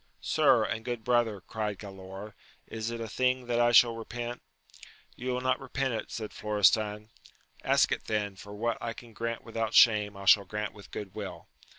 Sir, 0.23 0.63
and 0.63 0.83
good 0.83 1.03
brother, 1.03 1.41
cried 1.41 1.77
Galaor, 1.77 2.33
is 2.65 2.89
it 2.89 2.99
a 2.99 3.07
thing 3.07 3.45
that 3.45 3.59
I 3.59 3.71
shall 3.71 3.95
repent? 3.95 4.41
You 5.15 5.29
will 5.29 5.41
not 5.41 5.59
repent 5.59 5.93
it, 5.93 6.09
said 6.09 6.33
Florestan.— 6.33 7.11
^Ask 7.63 7.91
it 7.91 8.05
then; 8.05 8.35
for 8.35 8.55
what 8.55 8.79
I 8.81 8.93
can 8.93 9.13
grant 9.13 9.43
without 9.43 9.75
shame, 9.75 10.17
I 10.17 10.25
shall 10.25 10.45
grant 10.45 10.73
with 10.73 10.89
good 10.89 11.13
will. 11.13 11.49